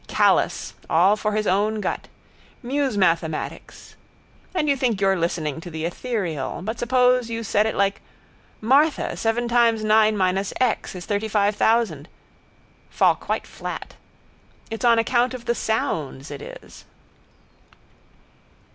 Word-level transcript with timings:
Callous: 0.07 0.73
all 0.89 1.15
for 1.15 1.33
his 1.33 1.45
own 1.45 1.79
gut. 1.79 2.07
Musemathematics. 2.63 3.93
And 4.55 4.67
you 4.67 4.75
think 4.75 4.99
you're 4.99 5.15
listening 5.15 5.61
to 5.61 5.69
the 5.69 5.85
etherial. 5.85 6.63
But 6.63 6.79
suppose 6.79 7.29
you 7.29 7.43
said 7.43 7.67
it 7.67 7.75
like: 7.75 8.01
Martha, 8.61 9.15
seven 9.15 9.47
times 9.47 9.83
nine 9.83 10.17
minus 10.17 10.55
x 10.59 10.95
is 10.95 11.05
thirtyfive 11.05 11.53
thousand. 11.53 12.09
Fall 12.89 13.13
quite 13.13 13.45
flat. 13.45 13.95
It's 14.71 14.83
on 14.83 14.97
account 14.97 15.35
of 15.35 15.45
the 15.45 15.53
sounds 15.53 16.31
it 16.31 16.41
is. 16.41 16.85